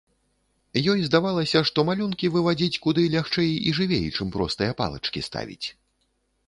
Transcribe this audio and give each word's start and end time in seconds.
Ёй 0.93 1.01
здавалася, 1.07 1.61
што 1.71 1.85
малюнкі 1.89 2.31
вывадзіць 2.37 2.81
куды 2.87 3.07
лягчэй 3.17 3.51
і 3.59 3.69
жывей, 3.83 4.05
чым 4.19 4.27
простыя 4.39 4.71
палачкі 4.83 5.19
ставіць. 5.29 5.67